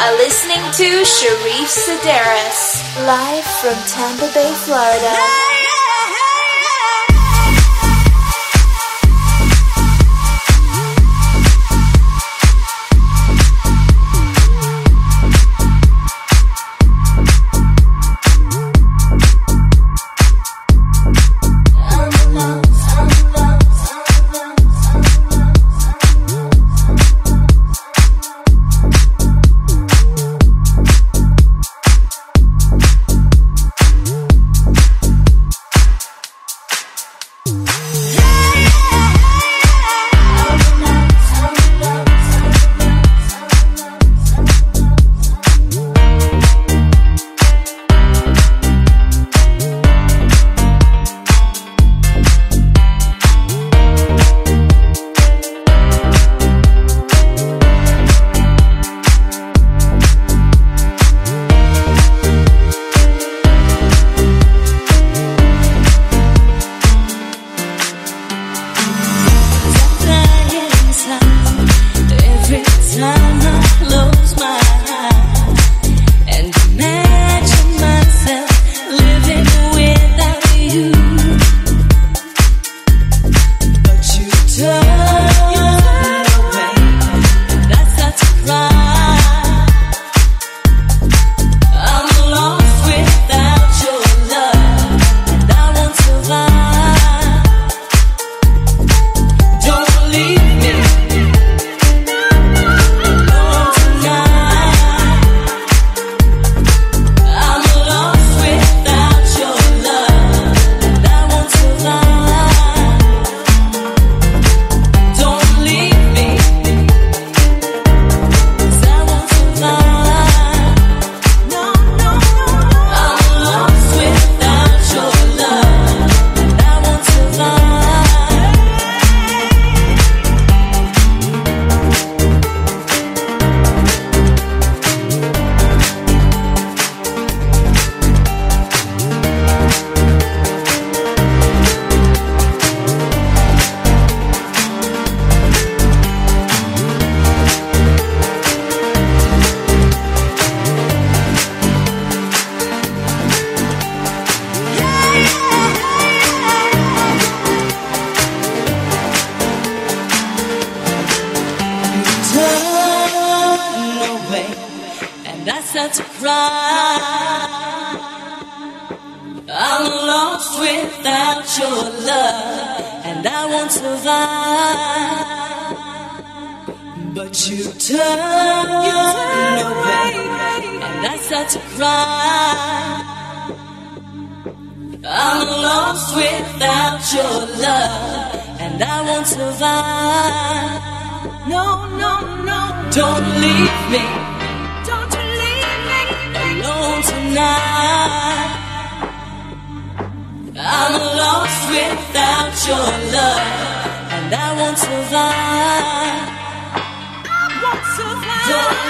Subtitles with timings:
[0.00, 5.49] are listening to Sharif Sedaris, live from Tampa Bay, Florida.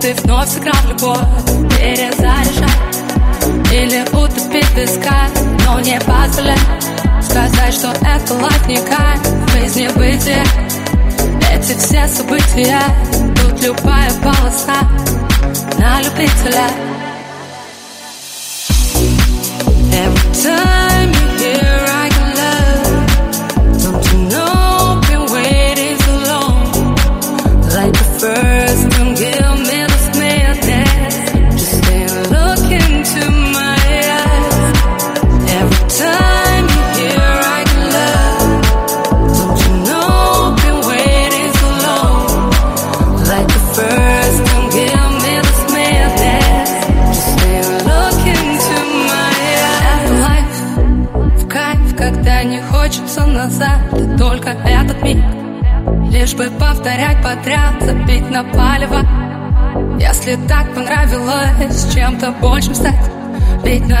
[0.00, 1.18] ты вновь сыграл любовь.
[1.70, 2.68] Перезаряжай.
[3.72, 5.28] Или утопить песка
[5.64, 6.58] Но не позволяй.
[7.22, 9.16] Сказать, что это латника
[9.52, 10.44] Жизни бытия
[11.52, 12.80] Эти все события.
[13.40, 14.76] Тут любая полоса
[15.78, 16.68] На любителя.
[19.90, 21.17] Every time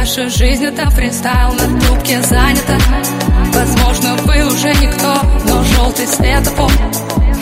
[0.08, 2.78] Наша жизнь это фристайл, на трубке занята.
[3.52, 5.14] Возможно, вы уже никто,
[5.46, 6.72] но желтый светофор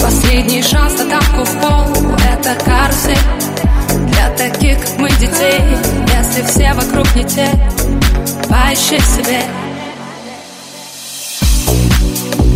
[0.01, 3.17] Последний шанс на тапку в пол Это карусель.
[4.09, 5.63] Для таких, как мы, детей
[6.19, 7.49] Если все вокруг не те
[8.49, 9.43] Поищи себе.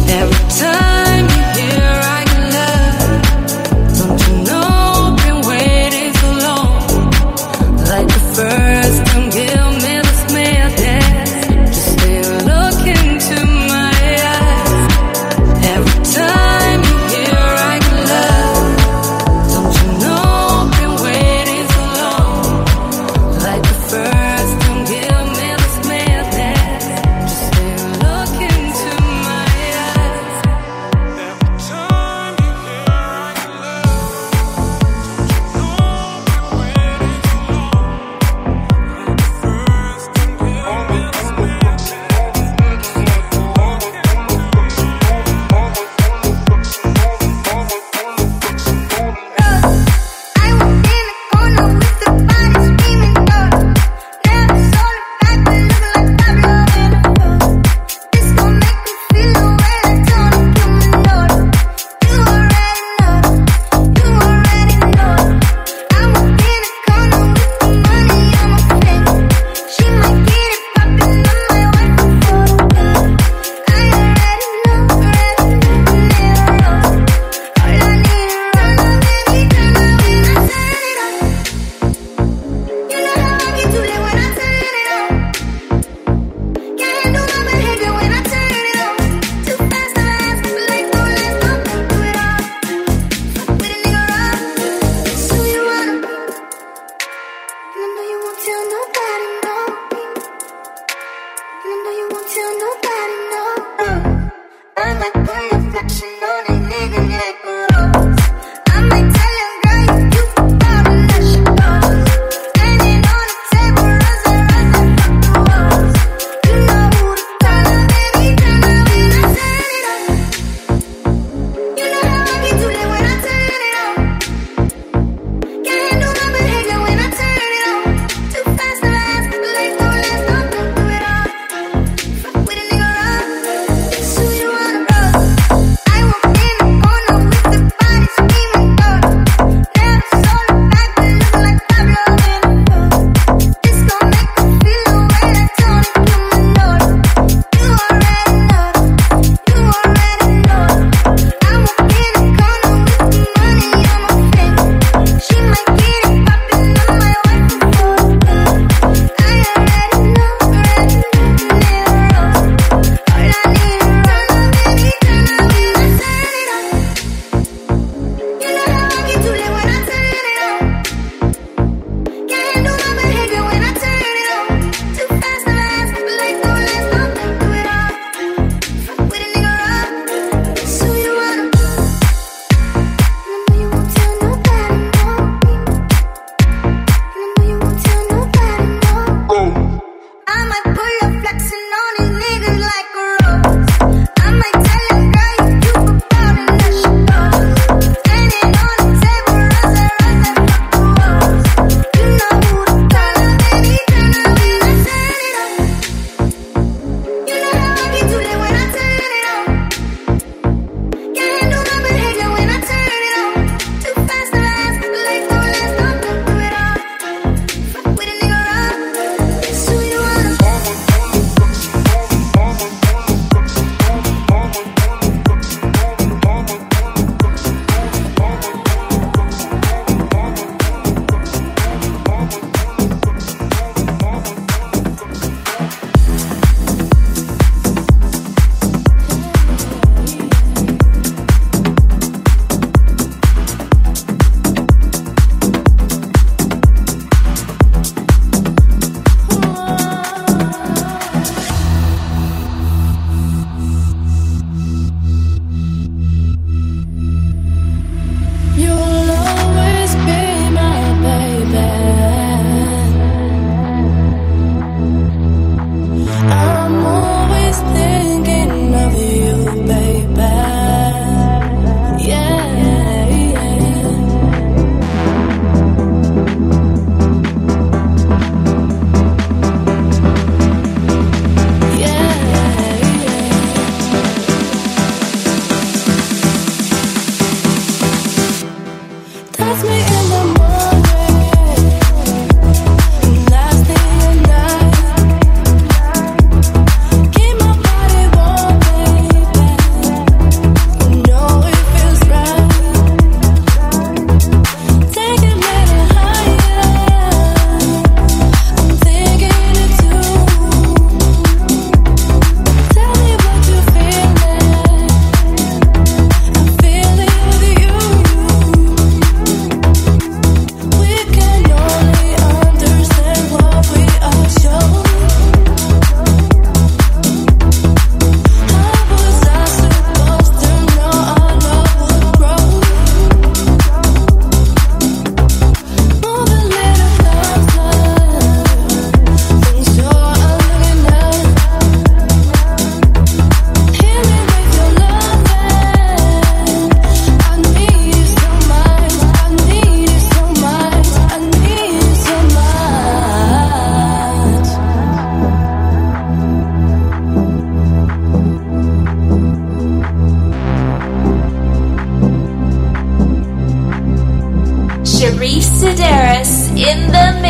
[0.09, 1.40] Every time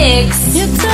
[0.00, 0.89] mix.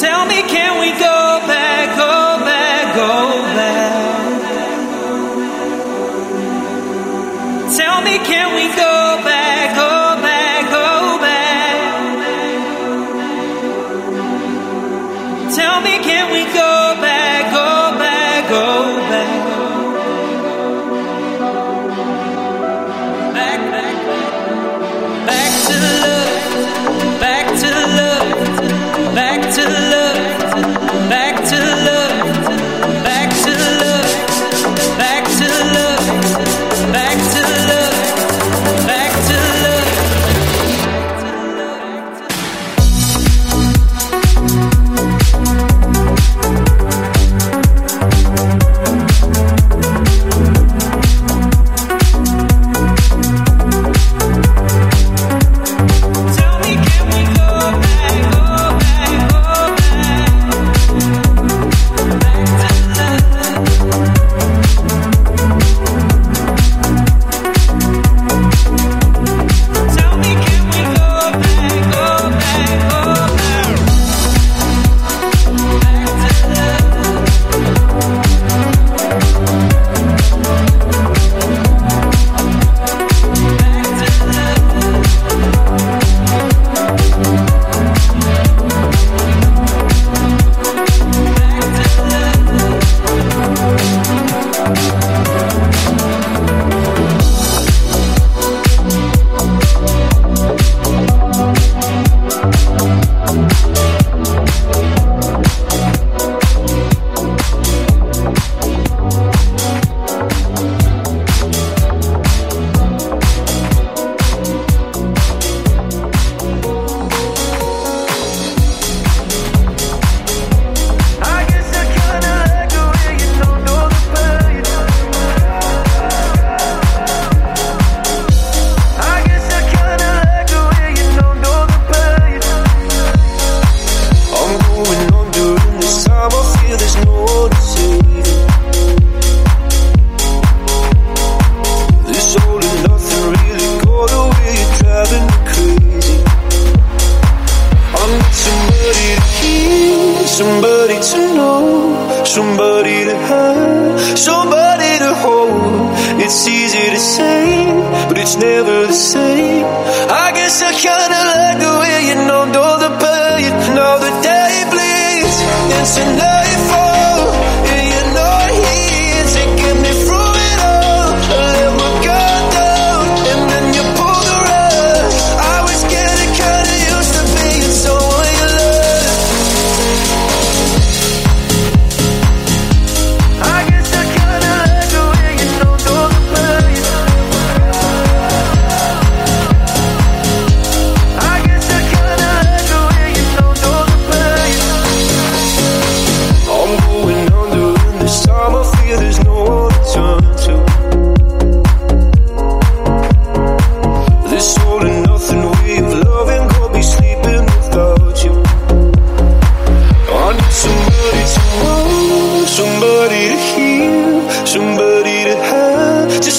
[0.00, 3.12] Tell me, can we go back, go back, go
[3.58, 4.00] back?
[7.76, 8.69] Tell me, can we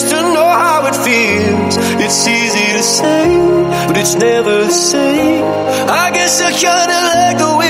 [0.01, 1.77] used to know how it feels.
[2.03, 3.37] It's easy to say,
[3.87, 5.43] but it's never the same.
[5.89, 7.60] I guess I kinda like the way.